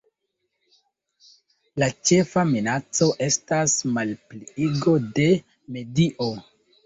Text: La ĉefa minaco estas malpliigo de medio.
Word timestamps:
La 1.81 1.89
ĉefa 2.11 2.45
minaco 2.53 3.09
estas 3.27 3.75
malpliigo 3.99 4.95
de 5.19 5.29
medio. 5.77 6.29